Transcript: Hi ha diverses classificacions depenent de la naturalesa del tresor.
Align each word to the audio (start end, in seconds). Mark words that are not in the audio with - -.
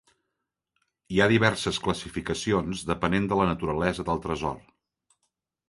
Hi 1.15 1.21
ha 1.21 1.27
diverses 1.31 1.77
classificacions 1.89 2.83
depenent 2.93 3.29
de 3.35 3.39
la 3.43 3.47
naturalesa 3.53 4.09
del 4.11 4.25
tresor. 4.27 4.59